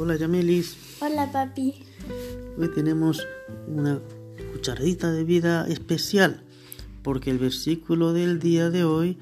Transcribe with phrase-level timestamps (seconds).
[0.00, 0.78] Hola Yamelis.
[1.02, 1.74] Hola papi.
[2.58, 3.28] Hoy tenemos
[3.68, 4.00] una
[4.50, 6.42] cucharadita de vida especial
[7.02, 9.18] porque el versículo del día de hoy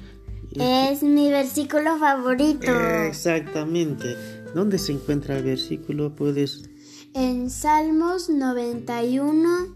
[0.55, 2.71] es, mi versículo favorito.
[3.09, 4.17] Exactamente.
[4.55, 6.15] ¿Dónde se encuentra el versículo?
[6.15, 6.71] Puedes...
[7.13, 9.75] En Salmos 91,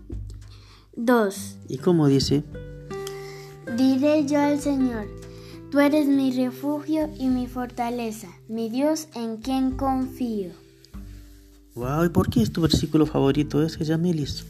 [0.95, 1.57] 2.
[1.67, 2.45] ¿Y cómo dice?
[3.77, 5.09] Diré yo al Señor,
[5.73, 10.62] tú eres mi refugio y mi fortaleza, mi Dios en quien confío.
[11.75, 14.47] Wow, ¿y por qué es tu versículo favorito ese, Yamelis?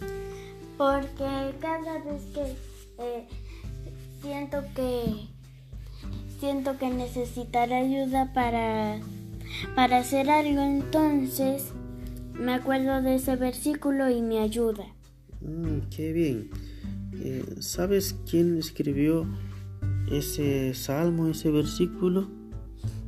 [0.76, 2.56] Porque cada vez que
[2.98, 3.28] eh,
[4.20, 5.28] siento que
[6.40, 8.98] siento que necesitaré ayuda para,
[9.76, 11.72] para hacer algo, entonces
[12.34, 14.84] me acuerdo de ese versículo y me ayuda.
[15.40, 16.50] Mm, qué bien.
[17.14, 19.24] Eh, ¿Sabes quién escribió
[20.10, 22.28] ese salmo, ese versículo?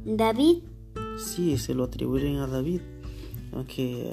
[0.05, 0.59] David.
[1.19, 2.81] Sí, se lo atribuyen a David,
[3.55, 4.10] aunque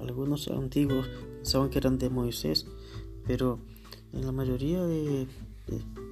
[0.00, 1.08] algunos antiguos
[1.42, 2.66] saben que eran de Moisés,
[3.26, 3.58] pero
[4.12, 5.26] en la mayoría de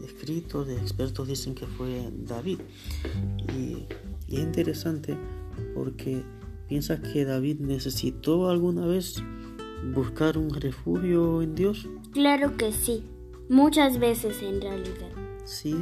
[0.04, 2.58] escritos de expertos dicen que fue David.
[3.54, 3.86] Y,
[4.28, 5.16] es interesante
[5.74, 6.22] porque
[6.66, 9.22] piensas que David necesitó alguna vez
[9.94, 11.86] buscar un refugio en Dios.
[12.12, 13.04] Claro que sí,
[13.48, 15.10] muchas veces en realidad.
[15.44, 15.76] Sí.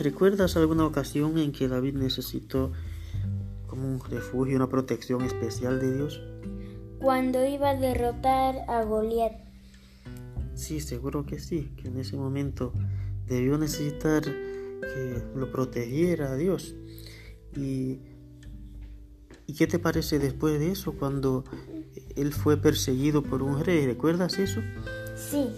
[0.00, 2.72] ¿Recuerdas alguna ocasión en que David necesitó
[3.66, 6.20] como un refugio, una protección especial de Dios?
[7.00, 9.32] Cuando iba a derrotar a Goliat.
[10.54, 12.72] Sí, seguro que sí, que en ese momento
[13.26, 16.74] debió necesitar que lo protegiera a Dios.
[17.56, 18.00] Y,
[19.46, 21.44] ¿Y qué te parece después de eso cuando
[22.16, 23.86] él fue perseguido por un rey?
[23.86, 24.60] ¿Recuerdas eso?
[25.16, 25.48] Sí.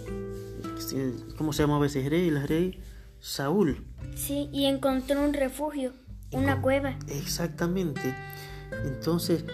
[1.37, 2.27] ¿Cómo se llamaba ese rey?
[2.27, 2.79] El rey
[3.19, 3.83] Saúl.
[4.15, 5.93] Sí, y encontró un refugio,
[6.31, 6.97] una cueva.
[7.07, 8.13] Exactamente.
[8.85, 9.45] Entonces,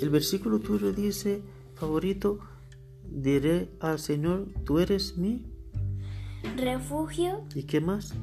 [0.00, 1.42] el versículo tuyo dice,
[1.74, 2.38] favorito,
[3.04, 5.46] diré al Señor, tú eres mi
[6.56, 7.44] refugio.
[7.54, 8.14] ¿Y qué más?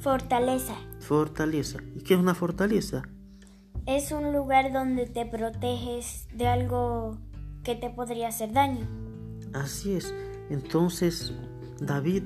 [0.00, 0.74] Fortaleza.
[1.00, 1.78] Fortaleza.
[1.94, 3.02] ¿Y qué es una fortaleza?
[3.86, 7.18] Es un lugar donde te proteges de algo
[7.64, 8.86] que te podría hacer daño.
[9.52, 10.14] Así es.
[10.50, 11.32] Entonces,
[11.80, 12.24] David,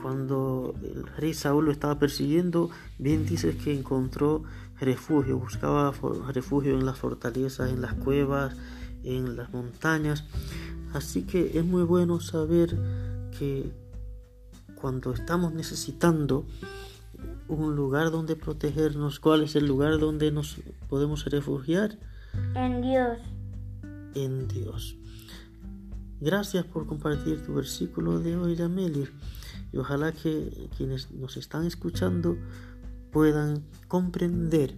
[0.00, 4.42] cuando el rey Saúl lo estaba persiguiendo, bien dices que encontró
[4.80, 5.92] refugio, buscaba
[6.32, 8.56] refugio en las fortalezas, en las cuevas,
[9.04, 10.24] en las montañas.
[10.92, 12.76] Así que es muy bueno saber
[13.38, 13.72] que
[14.74, 16.44] cuando estamos necesitando
[17.48, 20.56] un lugar donde protegernos, ¿cuál es el lugar donde nos
[20.88, 21.98] podemos refugiar?
[22.54, 23.18] En Dios.
[24.14, 24.96] En Dios.
[26.22, 29.12] Gracias por compartir tu versículo de hoy, Yamelir.
[29.72, 32.36] Y ojalá que quienes nos están escuchando
[33.10, 34.76] puedan comprender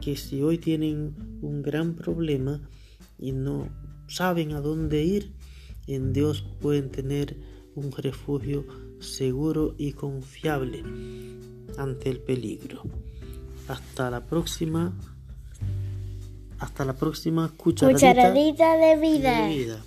[0.00, 2.60] que si hoy tienen un gran problema
[3.18, 3.68] y no
[4.06, 5.32] saben a dónde ir,
[5.88, 7.36] en Dios pueden tener
[7.74, 8.64] un refugio
[9.00, 10.84] seguro y confiable
[11.78, 12.84] ante el peligro.
[13.66, 14.96] Hasta la próxima.
[16.60, 19.84] Hasta la próxima cucharadita, De vida.